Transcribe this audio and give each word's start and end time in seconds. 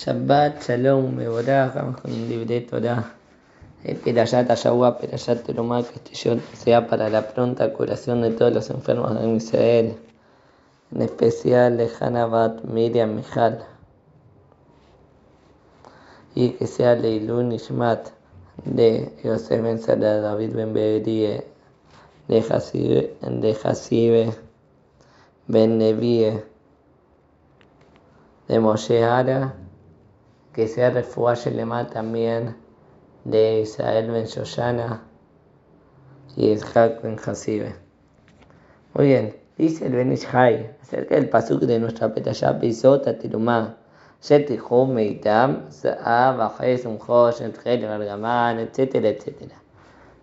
Shabbat 0.00 0.62
Shalom 0.62 1.14
Mevorah, 1.14 1.70
vamos 1.74 2.00
con 2.00 2.10
un 2.10 2.26
libreto 2.26 2.76
ahora. 2.76 3.12
Perayat 3.84 4.48
Ayahua, 4.48 4.96
Perayat 4.96 5.44
Terumá, 5.44 5.82
Castellón, 5.82 6.40
sea 6.54 6.86
para 6.86 7.10
la 7.10 7.28
pronta 7.28 7.70
curación 7.74 8.22
de 8.22 8.30
todos 8.30 8.50
los 8.50 8.70
enfermos 8.70 9.20
de 9.20 9.28
Israel, 9.28 9.96
en 10.90 11.02
especial 11.02 11.76
de 11.76 11.90
Hanabat, 12.00 12.64
Miriam, 12.64 13.14
Mijal, 13.14 13.62
y 16.34 16.52
que 16.52 16.66
sea 16.66 16.94
Leilun 16.94 17.52
Ishmat 17.52 18.08
de 18.64 19.12
Yosef 19.22 19.62
Ben 19.62 19.78
Salah, 19.78 20.22
David 20.22 20.54
Ben 20.54 20.72
Berie, 20.72 21.44
de 22.26 22.38
Hasibe, 22.40 23.18
de 23.20 23.58
Hasibe 23.62 24.32
Ben 25.46 25.76
Nevie, 25.76 26.42
de 28.48 28.60
Moshe 28.60 29.04
Ara, 29.04 29.54
que 30.52 30.68
sea 30.68 30.90
refuaje 30.90 31.50
Lemá 31.50 31.88
también 31.88 32.56
de 33.24 33.60
Israel 33.60 34.10
Ben 34.10 34.26
Shoshana 34.26 35.02
y 36.36 36.50
Ishak 36.50 37.02
Ben 37.02 37.16
Hasibe. 37.24 37.74
Muy 38.94 39.06
bien, 39.06 39.36
dice 39.56 39.86
el 39.86 39.94
Ben 39.94 40.12
Ishai 40.12 40.76
acerca 40.82 41.14
del 41.14 41.28
pasuk 41.28 41.62
de 41.62 41.78
nuestra 41.78 42.12
petallá 42.12 42.58
Pisota 42.58 43.18
Tirumá. 43.18 43.76
Yetihum 44.22 44.92
Meitam, 44.92 45.70
Saab, 45.70 46.40
un 46.84 46.98
Josh, 46.98 47.40
Entgel, 47.40 47.80
Gargamán, 47.80 48.58
etcétera, 48.58 49.08
etcétera. 49.08 49.56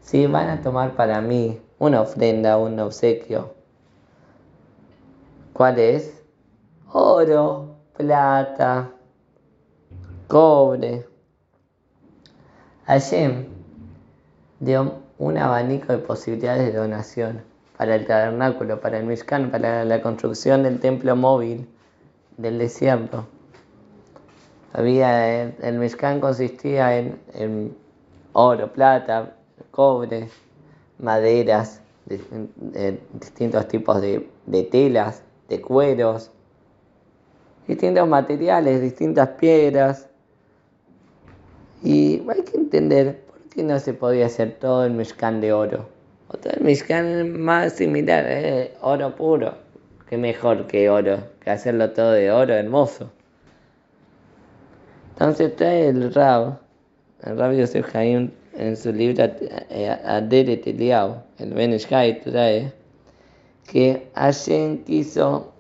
Si 0.01 0.27
van 0.27 0.49
a 0.49 0.61
tomar 0.61 0.95
para 0.95 1.19
mí 1.19 1.59
una 1.79 2.01
ofrenda, 2.01 2.57
un 2.57 2.79
obsequio, 2.79 3.55
¿cuál 5.53 5.79
es? 5.79 6.23
Oro, 6.93 7.75
plata, 7.97 8.91
cobre. 10.27 11.05
Hashem 12.85 13.45
dio 14.59 14.99
un 15.17 15.37
abanico 15.37 15.93
de 15.93 15.99
posibilidades 15.99 16.73
de 16.73 16.79
donación 16.79 17.41
para 17.77 17.95
el 17.95 18.05
tabernáculo, 18.05 18.79
para 18.79 18.97
el 18.99 19.05
Mishkan, 19.05 19.51
para 19.51 19.85
la 19.85 20.01
construcción 20.01 20.63
del 20.63 20.79
templo 20.79 21.15
móvil 21.15 21.67
del 22.37 22.57
desierto. 22.59 23.25
Había, 24.73 25.43
el 25.43 25.79
Mishkan 25.79 26.19
consistía 26.19 26.97
en, 26.97 27.75
oro, 28.33 28.71
plata, 28.71 29.35
cobre, 29.71 30.29
maderas, 30.99 31.81
distintos 33.13 33.67
tipos 33.67 34.01
de 34.01 34.69
telas, 34.71 35.23
de 35.49 35.61
cueros, 35.61 36.31
distintos 37.67 38.07
materiales, 38.07 38.81
distintas 38.81 39.29
piedras. 39.29 40.09
Y 41.83 42.21
hay 42.29 42.41
que 42.43 42.57
entender 42.57 43.21
por 43.27 43.39
qué 43.49 43.63
no 43.63 43.79
se 43.79 43.93
podía 43.93 44.25
hacer 44.25 44.57
todo 44.59 44.85
el 44.85 44.93
Mishkan 44.93 45.41
de 45.41 45.53
oro. 45.53 45.87
O 46.29 46.37
todo 46.37 46.53
el 46.53 47.25
más 47.25 47.73
similar, 47.73 48.25
eh, 48.27 48.73
oro 48.81 49.15
puro. 49.15 49.55
Qué 50.09 50.17
mejor 50.17 50.67
que 50.67 50.89
oro, 50.89 51.19
que 51.41 51.49
hacerlo 51.49 51.91
todo 51.91 52.11
de 52.11 52.31
oro 52.31 52.53
hermoso. 52.53 53.11
Entonces 55.11 55.55
trae 55.55 55.89
el 55.89 56.13
Rab, 56.13 56.59
el 57.23 57.37
Rab 57.37 57.53
Yosef 57.53 57.95
Haim, 57.95 58.31
en 58.57 58.75
su 58.75 58.91
libro 58.91 59.23
Aderet 59.23 60.67
Eliyahu, 60.67 61.15
el 61.37 61.53
Ben 61.53 61.77
trae 61.77 62.73
que 63.67 64.07
Hashem 64.15 64.83
quiso 64.83 65.53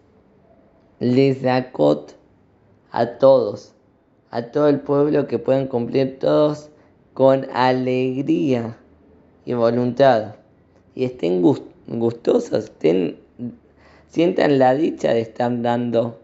Lizakot 0.99 2.15
a 2.91 3.05
todos, 3.17 3.73
a 4.31 4.43
todo 4.51 4.67
el 4.67 4.79
pueblo 4.79 5.27
que 5.27 5.39
puedan 5.39 5.67
cumplir 5.67 6.19
todos 6.19 6.69
con 7.13 7.47
alegría 7.53 8.77
y 9.45 9.53
voluntad. 9.53 10.35
Y 10.95 11.05
estén 11.05 11.41
gustosos, 11.41 12.65
estén, 12.65 13.17
sientan 14.09 14.59
la 14.59 14.73
dicha 14.75 15.13
de 15.13 15.21
estar 15.21 15.61
dando 15.61 16.19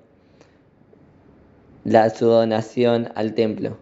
la, 1.83 2.09
su 2.09 2.25
donación 2.25 3.09
al 3.15 3.33
templo. 3.33 3.77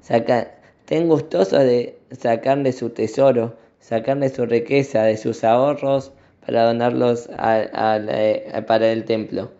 Estén 0.00 1.08
gustosos 1.08 1.60
de 1.60 1.98
sacarle 2.10 2.72
su 2.72 2.90
tesoro, 2.90 3.56
sacarle 3.78 4.28
su 4.28 4.46
riqueza, 4.46 5.04
de 5.04 5.16
sus 5.16 5.44
ahorros 5.44 6.12
para 6.44 6.64
donarlos 6.64 7.28
para 7.36 8.92
el 8.92 9.04
templo 9.04 9.50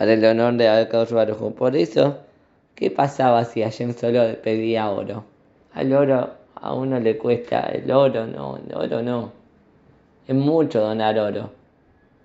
para 0.00 0.14
el 0.14 0.24
honor 0.24 0.54
de 0.54 0.66
Akadosh 0.66 1.12
Baruj 1.12 1.52
Por 1.52 1.76
eso, 1.76 2.16
¿qué 2.80 2.90
pasaba 2.90 3.44
si 3.44 3.62
Hashem 3.62 3.92
solo 3.92 4.22
pedía 4.42 4.90
oro? 4.90 5.24
Al 5.74 5.92
oro 5.92 6.30
a 6.54 6.74
uno 6.74 6.98
le 6.98 7.16
cuesta, 7.18 7.60
el 7.60 7.90
oro 7.92 8.26
no, 8.26 8.56
el 8.56 8.74
oro 8.74 9.02
no. 9.02 9.32
Es 10.26 10.34
mucho 10.34 10.80
donar 10.80 11.18
oro. 11.18 11.50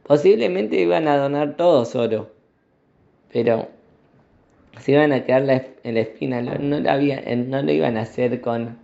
Posiblemente 0.04 0.78
iban 0.80 1.08
a 1.08 1.18
donar 1.18 1.58
todos 1.58 1.94
oro, 1.96 2.32
pero 3.32 3.68
se 4.80 4.94
iban 4.94 5.12
a 5.12 5.26
quedar 5.26 5.42
en 5.84 5.94
la 5.94 6.00
espina, 6.00 6.42
no, 6.42 6.90
había, 6.90 7.22
no 7.36 7.62
lo 7.62 7.72
iban 7.72 7.98
a 7.98 8.02
hacer 8.02 8.40
con 8.40 8.78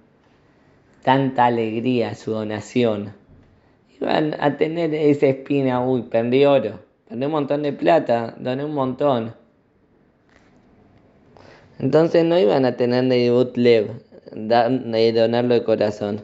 tanta 1.03 1.45
alegría 1.45 2.15
su 2.15 2.31
donación. 2.31 3.13
Iban 3.99 4.35
a 4.39 4.57
tener 4.57 4.93
esa 4.93 5.27
espina, 5.27 5.85
uy, 5.85 6.01
perdí 6.03 6.45
oro 6.45 6.91
Doné 7.11 7.25
un 7.25 7.31
montón 7.33 7.63
de 7.63 7.73
plata, 7.73 8.35
doné 8.39 8.63
un 8.63 8.73
montón. 8.73 9.35
Entonces 11.81 12.23
no 12.23 12.37
iban 12.37 12.63
a 12.65 12.77
tener 12.77 13.05
ni 13.05 13.27
Lev, 13.55 13.87
ni 14.35 15.11
donarlo 15.11 15.55
de 15.55 15.63
corazón. 15.63 16.21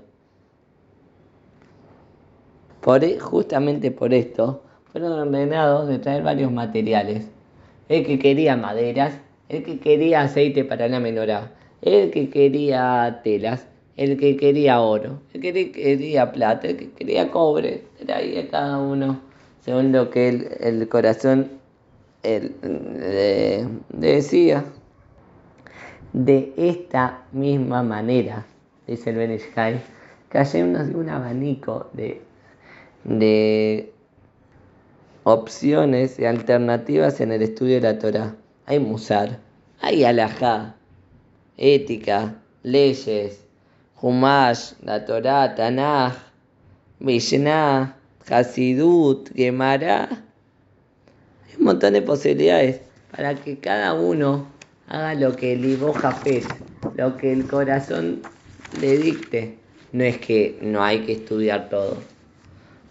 Por, 2.81 3.03
e, 3.03 3.19
justamente 3.19 3.89
por 3.89 4.13
esto, 4.13 4.61
fueron 4.91 5.13
ordenados 5.13 5.87
de 5.87 5.97
traer 5.97 6.21
varios 6.21 6.51
materiales. 6.51 7.27
El 7.89 8.05
que 8.05 8.19
quería 8.19 8.55
maderas, 8.55 9.19
el 9.49 9.63
que 9.63 9.79
quería 9.79 10.21
aceite 10.21 10.63
para 10.63 10.87
la 10.87 10.99
menorá, 10.99 11.51
el 11.81 12.11
que 12.11 12.29
quería 12.29 13.21
telas, 13.23 13.67
el 13.95 14.15
que 14.17 14.37
quería 14.37 14.79
oro, 14.79 15.21
el 15.33 15.41
que 15.41 15.71
quería 15.71 16.31
plata, 16.31 16.67
el 16.67 16.77
que 16.77 16.91
quería 16.91 17.31
cobre, 17.31 17.83
traía 18.05 18.47
cada 18.47 18.77
uno 18.77 19.19
según 19.65 19.91
lo 19.91 20.11
que 20.11 20.29
el, 20.59 20.87
corazón 20.87 21.49
decía. 23.89 24.63
De 26.17 26.51
esta 26.57 27.21
misma 27.31 27.83
manera, 27.83 28.43
dice 28.87 29.11
el 29.11 29.17
Benishai, 29.17 29.79
que 30.31 30.39
hay 30.39 30.61
un 30.63 31.09
abanico 31.09 31.91
de, 31.93 32.23
de 33.03 33.93
opciones 35.23 36.17
y 36.17 36.25
alternativas 36.25 37.21
en 37.21 37.33
el 37.33 37.43
estudio 37.43 37.75
de 37.75 37.81
la 37.81 37.99
Torah. 37.99 38.35
Hay 38.65 38.79
musar, 38.79 39.37
hay 39.79 40.05
alajá, 40.05 40.75
ética, 41.55 42.41
leyes, 42.63 43.45
Humash, 44.01 44.71
la 44.81 45.05
Torah, 45.05 45.53
Tanaj, 45.53 46.15
Mishnah, 46.97 47.95
Hasidut, 48.27 49.29
Gemara. 49.35 50.09
Hay 50.09 51.55
un 51.59 51.65
montón 51.65 51.93
de 51.93 52.01
posibilidades 52.01 52.81
para 53.11 53.35
que 53.35 53.59
cada 53.59 53.93
uno 53.93 54.56
haga 54.87 55.13
lo 55.15 55.35
que 55.35 55.53
el 55.53 55.65
Ibo 55.65 55.93
lo 56.95 57.17
que 57.17 57.33
el 57.33 57.47
corazón 57.47 58.21
le 58.81 58.97
dicte. 58.97 59.57
No 59.91 60.03
es 60.03 60.17
que 60.17 60.57
no 60.61 60.83
hay 60.83 60.99
que 61.01 61.13
estudiar 61.13 61.69
todo. 61.69 61.97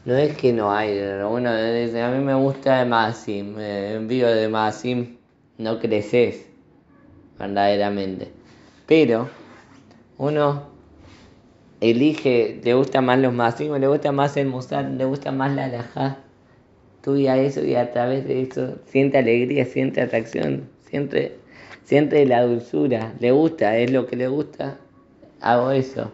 No 0.04 0.14
es 0.14 0.36
que 0.36 0.52
no 0.52 0.72
hay. 0.72 0.98
Uno 0.98 1.54
dice, 1.72 2.02
a 2.02 2.10
mí 2.10 2.24
me 2.24 2.34
gusta 2.34 2.78
de 2.78 2.84
Masim, 2.84 3.54
me 3.54 3.94
envío 3.94 4.28
de 4.28 4.48
Masim, 4.48 5.16
no 5.58 5.78
creces 5.78 6.46
verdaderamente. 7.38 8.30
Pero 8.86 9.28
uno 10.18 10.68
elige, 11.80 12.60
le 12.62 12.74
gusta 12.74 13.00
más 13.00 13.18
los 13.18 13.32
máximos, 13.32 13.80
le 13.80 13.88
gusta 13.88 14.12
más 14.12 14.36
el 14.36 14.46
musar, 14.46 14.84
le 14.84 15.04
gusta 15.04 15.32
más 15.32 15.54
la 15.54 15.64
alajá, 15.66 16.18
estudia 16.96 17.36
eso 17.36 17.64
y 17.64 17.74
a 17.74 17.90
través 17.92 18.26
de 18.26 18.42
eso 18.42 18.78
siente 18.86 19.18
alegría, 19.18 19.64
siente 19.64 20.00
atracción, 20.00 20.68
siente, 20.88 21.36
siente 21.86 22.26
la 22.26 22.42
dulzura, 22.42 23.14
le 23.20 23.30
gusta, 23.30 23.76
es 23.78 23.92
lo 23.92 24.06
que 24.06 24.16
le 24.16 24.26
gusta, 24.26 24.76
hago 25.40 25.70
eso. 25.70 26.10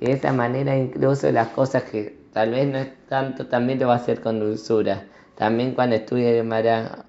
Y 0.00 0.06
de 0.06 0.12
esa 0.12 0.32
manera 0.32 0.76
incluso 0.76 1.30
las 1.32 1.48
cosas 1.48 1.82
que 1.82 2.16
tal 2.32 2.52
vez 2.52 2.68
no 2.68 2.78
es 2.78 2.88
tanto, 3.08 3.46
también 3.46 3.80
lo 3.80 3.88
va 3.88 3.94
a 3.94 3.96
hacer 3.96 4.20
con 4.20 4.38
dulzura. 4.38 5.04
También 5.34 5.74
cuando 5.74 5.96
estudia 5.96 6.30
Gemara, 6.30 7.06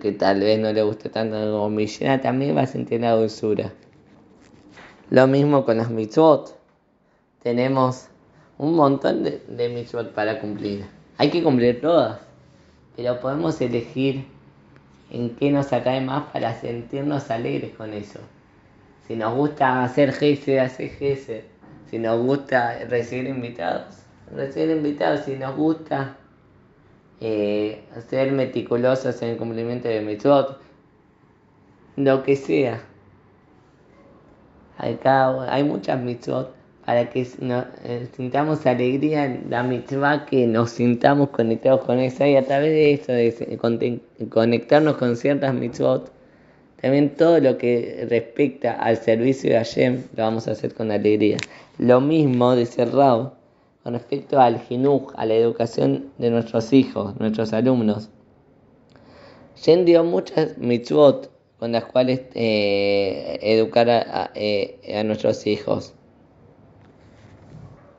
que 0.00 0.12
tal 0.12 0.40
vez 0.40 0.58
no 0.58 0.70
le 0.72 0.82
guste 0.82 1.08
tanto 1.08 1.36
como 1.36 1.70
Mishnah, 1.70 2.20
también 2.20 2.54
va 2.54 2.62
a 2.62 2.66
sentir 2.66 3.00
la 3.00 3.12
dulzura. 3.12 3.72
Lo 5.08 5.26
mismo 5.26 5.64
con 5.64 5.78
las 5.78 5.90
mitzvot 5.90 6.54
tenemos 7.42 8.08
un 8.58 8.74
montón 8.74 9.22
de, 9.22 9.42
de 9.48 10.04
para 10.14 10.38
cumplir. 10.38 10.84
Hay 11.16 11.30
que 11.30 11.42
cumplir 11.42 11.80
todas, 11.80 12.18
pero 12.94 13.18
podemos 13.20 13.58
elegir 13.62 14.35
en 15.10 15.36
qué 15.36 15.50
nos 15.50 15.72
atrae 15.72 16.00
más 16.00 16.30
para 16.32 16.54
sentirnos 16.54 17.30
alegres 17.30 17.74
con 17.76 17.92
eso. 17.92 18.20
Si 19.06 19.14
nos 19.14 19.34
gusta 19.34 19.84
hacer 19.84 20.12
gese, 20.12 20.60
hacer 20.60 20.90
gese. 20.90 21.44
Si 21.90 21.98
nos 21.98 22.20
gusta 22.20 22.78
recibir 22.88 23.28
invitados, 23.28 24.02
recibir 24.34 24.76
invitados. 24.76 25.20
Si 25.20 25.36
nos 25.36 25.54
gusta 25.54 26.16
eh, 27.20 27.84
ser 28.08 28.32
meticulosos 28.32 29.22
en 29.22 29.30
el 29.30 29.36
cumplimiento 29.36 29.88
de 29.88 30.00
mitzvot, 30.00 30.60
lo 31.96 32.22
que 32.24 32.34
sea. 32.34 32.82
Hay, 34.78 34.98
hay 35.04 35.64
muchas 35.64 36.00
mitzvot 36.00 36.55
para 36.86 37.10
que 37.10 37.26
eh, 37.40 38.08
sintamos 38.16 38.64
alegría 38.64 39.24
en 39.24 39.50
la 39.50 39.64
mitzvah, 39.64 40.24
que 40.24 40.46
nos 40.46 40.70
sintamos 40.70 41.30
conectados 41.30 41.80
con 41.80 41.98
esa 41.98 42.28
y 42.28 42.36
a 42.36 42.46
través 42.46 42.70
de 42.70 42.92
eso, 42.94 43.12
de 43.12 44.00
conectarnos 44.30 44.96
con 44.96 45.16
ciertas 45.16 45.52
mitzvot, 45.52 46.12
también 46.80 47.16
todo 47.16 47.40
lo 47.40 47.58
que 47.58 48.06
respecta 48.08 48.74
al 48.74 48.98
servicio 48.98 49.50
de 49.50 49.56
Hashem 49.56 50.04
lo 50.14 50.22
vamos 50.22 50.46
a 50.46 50.52
hacer 50.52 50.74
con 50.74 50.92
alegría. 50.92 51.38
Lo 51.78 52.00
mismo, 52.00 52.54
dice 52.54 52.84
Rao, 52.84 53.34
con 53.82 53.94
respecto 53.94 54.38
al 54.38 54.60
jinuj, 54.60 55.12
a 55.16 55.26
la 55.26 55.34
educación 55.34 56.12
de 56.18 56.30
nuestros 56.30 56.72
hijos, 56.72 57.18
nuestros 57.18 57.52
alumnos. 57.52 58.10
Hashem 59.56 59.86
dio 59.86 60.04
muchas 60.04 60.56
mitzvot 60.58 61.32
con 61.58 61.72
las 61.72 61.84
cuales 61.86 62.20
eh, 62.34 63.38
educar 63.42 63.88
eh, 64.36 64.94
a 64.96 65.02
nuestros 65.02 65.44
hijos. 65.48 65.96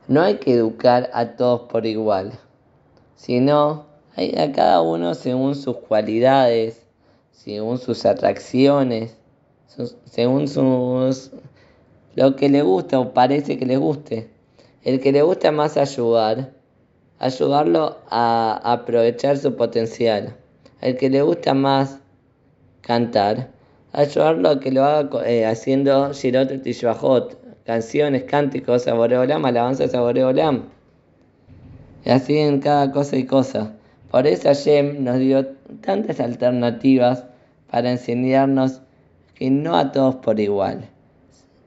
No 0.08 0.22
hay 0.22 0.38
que 0.38 0.54
educar 0.54 1.10
a 1.12 1.36
todos 1.36 1.68
por 1.70 1.84
igual, 1.84 2.32
sino 3.14 3.84
a 4.16 4.52
cada 4.52 4.80
uno 4.80 5.14
según 5.14 5.54
sus 5.54 5.76
cualidades, 5.76 6.82
según 7.30 7.76
sus 7.76 8.06
atracciones, 8.06 9.18
según 10.06 10.48
sus 10.48 11.30
lo 12.14 12.36
que 12.36 12.48
le 12.48 12.62
gusta 12.62 12.98
o 12.98 13.12
parece 13.12 13.58
que 13.58 13.66
le 13.66 13.76
guste. 13.76 14.30
El 14.82 14.98
que 15.00 15.12
le 15.12 15.20
gusta 15.20 15.52
más 15.52 15.76
ayudar, 15.76 16.54
ayudarlo 17.18 17.98
a 18.08 18.58
aprovechar 18.64 19.36
su 19.36 19.56
potencial. 19.56 20.34
El 20.80 20.96
que 20.96 21.10
le 21.10 21.20
gusta 21.20 21.52
más 21.52 21.98
cantar, 22.80 23.50
ayudarlo 23.92 24.48
a 24.48 24.58
que 24.58 24.72
lo 24.72 24.84
haga 24.84 25.28
eh, 25.28 25.44
haciendo 25.44 26.14
Shirot 26.14 26.62
Tishbahot, 26.62 27.47
canciones, 27.68 28.24
cánticos 28.24 28.88
a 28.88 28.94
Boreolam, 28.94 29.44
alabanzas 29.44 29.94
a 29.94 30.00
Boreolam. 30.00 30.62
Y 32.02 32.08
así 32.08 32.38
en 32.38 32.60
cada 32.60 32.90
cosa 32.92 33.18
y 33.18 33.24
cosa. 33.26 33.74
Por 34.10 34.26
eso 34.26 34.48
Hashem 34.48 35.04
nos 35.04 35.18
dio 35.18 35.46
tantas 35.82 36.18
alternativas 36.18 37.24
para 37.70 37.90
enseñarnos 37.90 38.80
que 39.34 39.50
no 39.50 39.76
a 39.76 39.92
todos 39.92 40.14
por 40.14 40.40
igual. 40.40 40.88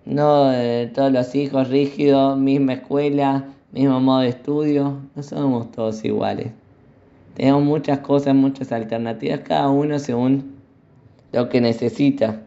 No 0.06 0.52
eh, 0.52 0.92
todos 0.92 1.12
los 1.12 1.36
hijos 1.36 1.70
rígidos, 1.70 2.36
misma 2.36 2.74
escuela, 2.74 3.46
mismo 3.72 4.00
modo 4.00 4.22
de 4.22 4.30
estudio, 4.30 4.98
no 5.16 5.22
somos 5.22 5.72
todos 5.72 6.04
iguales. 6.04 6.48
Tenemos 7.36 7.62
muchas 7.62 8.00
cosas, 8.00 8.34
muchas 8.34 8.72
alternativas, 8.72 9.42
cada 9.42 9.70
uno 9.70 10.00
según 10.00 10.56
lo 11.32 11.48
que 11.48 11.62
necesita. 11.62 12.42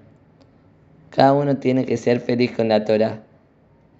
Cada 1.10 1.32
uno 1.34 1.58
tiene 1.58 1.84
que 1.84 1.96
ser 1.96 2.18
feliz 2.18 2.50
con 2.50 2.66
la 2.66 2.84
Torah. 2.84 3.24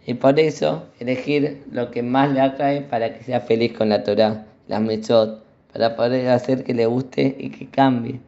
Y 0.07 0.15
por 0.15 0.39
eso 0.39 0.85
elegir 0.99 1.65
lo 1.71 1.91
que 1.91 2.03
más 2.03 2.31
le 2.31 2.41
atrae 2.41 2.83
para 2.83 3.15
que 3.15 3.25
sea 3.25 3.41
feliz 3.41 3.73
con 3.73 3.89
la 3.89 4.05
Torah, 4.05 4.45
las 4.69 4.81
mitzvot, 4.81 5.43
para 5.73 5.97
poder 5.97 6.29
hacer 6.29 6.63
que 6.65 6.75
le 6.75 6.87
guste 6.87 7.35
y 7.39 7.51
que 7.51 7.69
cambie. 7.69 8.21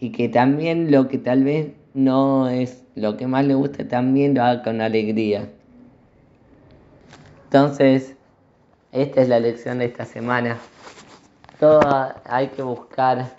Y 0.00 0.12
que 0.12 0.28
también 0.28 0.90
lo 0.90 1.08
que 1.08 1.18
tal 1.18 1.44
vez 1.44 1.68
no 1.94 2.48
es 2.48 2.84
lo 2.94 3.16
que 3.16 3.26
más 3.26 3.46
le 3.46 3.54
gusta, 3.54 3.88
también 3.88 4.34
lo 4.34 4.42
haga 4.42 4.62
con 4.62 4.80
alegría. 4.80 5.48
Entonces, 7.44 8.14
esta 8.92 9.22
es 9.22 9.28
la 9.28 9.40
lección 9.40 9.78
de 9.78 9.86
esta 9.86 10.04
semana. 10.04 10.58
Todo 11.58 11.80
hay 12.24 12.48
que 12.48 12.62
buscar 12.62 13.34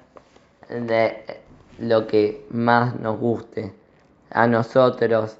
lo 1.79 2.07
que 2.07 2.45
más 2.49 2.99
nos 2.99 3.19
guste 3.19 3.73
a 4.31 4.47
nosotros 4.47 5.37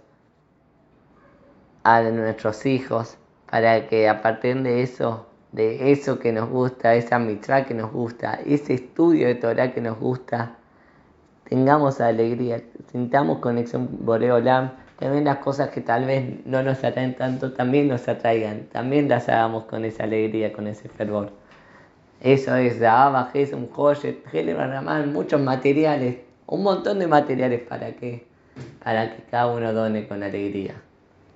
a 1.86 2.02
nuestros 2.02 2.66
hijos, 2.66 3.16
para 3.48 3.88
que 3.88 4.10
a 4.10 4.24
partir 4.24 4.64
de 4.64 4.82
eso, 4.82 5.28
de 5.52 5.92
eso 5.92 6.18
que 6.18 6.32
nos 6.32 6.50
gusta, 6.50 6.96
esa 6.96 7.20
mitra 7.20 7.64
que 7.66 7.76
nos 7.76 7.92
gusta, 7.92 8.40
ese 8.44 8.74
estudio 8.74 9.28
de 9.28 9.36
Torah 9.36 9.72
que 9.72 9.82
nos 9.82 10.00
gusta, 10.00 10.56
tengamos 11.48 12.02
alegría, 12.02 12.64
sintamos 12.92 13.38
conexión 13.38 13.88
Boreolam, 14.00 14.72
también 14.98 15.26
las 15.26 15.38
cosas 15.38 15.70
que 15.70 15.82
tal 15.82 16.06
vez 16.06 16.44
no 16.48 16.64
nos 16.64 16.84
atraen 16.84 17.16
tanto, 17.16 17.54
también 17.54 17.88
nos 17.88 18.08
atraigan, 18.08 18.62
también 18.72 19.08
las 19.08 19.30
hagamos 19.30 19.66
con 19.66 19.86
esa 19.86 20.06
alegría, 20.06 20.52
con 20.54 20.66
ese 20.66 20.90
fervor. 20.90 21.34
Eso 22.20 22.56
es 22.56 22.80
Zahaba, 22.80 23.32
un 23.54 23.70
Joyet, 23.70 24.26
Ramán, 24.34 25.14
muchos 25.14 25.40
materiales, 25.40 26.18
un 26.48 26.64
montón 26.64 26.98
de 26.98 27.06
materiales 27.06 27.62
para 27.62 27.92
que, 27.92 28.26
para 28.84 29.16
que 29.16 29.22
cada 29.30 29.54
uno 29.54 29.72
done 29.72 30.08
con 30.08 30.24
alegría. 30.24 30.82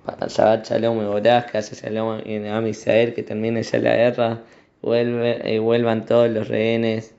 Shabbat 0.06 0.66
Shalom 0.66 0.98
y 0.98 1.22
que 1.22 1.28
haya 1.28 1.60
Shalom 1.60 2.20
en 2.24 2.46
Am 2.46 2.66
Israel, 2.66 3.14
que 3.14 3.22
termine 3.22 3.62
ya 3.62 3.78
la 3.78 3.96
guerra, 3.96 4.42
vuelve, 4.82 5.42
y 5.44 5.58
vuelvan 5.58 6.06
todos 6.06 6.30
los 6.30 6.48
rehenes 6.48 7.14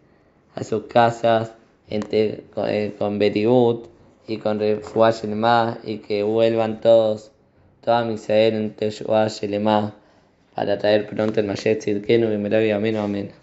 a 0.56 0.64
sus 0.64 0.84
casas 0.86 1.54
entre, 1.90 2.44
con, 2.54 2.70
eh, 2.70 2.94
con 2.98 3.20
y 4.28 4.38
con 4.38 4.60
Refuah 4.60 5.78
y 5.84 5.98
que 6.00 6.24
vuelvan 6.24 6.82
todos, 6.82 7.32
toda 7.82 8.04
Misael 8.04 8.56
en 8.56 8.72
Teshuah 8.72 9.28
Shelemah, 9.28 9.94
para 10.56 10.78
traer 10.78 11.08
pronto 11.08 11.40
el 11.40 11.48
Mashiach 11.48 11.80
Tzidkenu 11.80 12.32
y 12.34 12.38
Meravi 12.38 12.72
Amén 12.72 12.98
Amén. 12.98 13.41